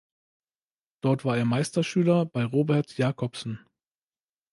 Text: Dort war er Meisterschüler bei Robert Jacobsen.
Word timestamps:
Dort 1.01 1.25
war 1.25 1.37
er 1.37 1.45
Meisterschüler 1.45 2.25
bei 2.25 2.43
Robert 2.43 2.97
Jacobsen. 2.97 3.59